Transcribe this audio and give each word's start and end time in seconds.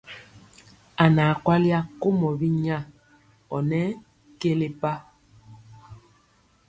A 1.03 1.05
naa 1.15 1.33
kwali 1.43 1.69
akomɔ 1.79 2.29
binya 2.39 2.77
ɔ 3.55 3.57
nɔ 3.69 3.81
kelepa. 4.39 4.91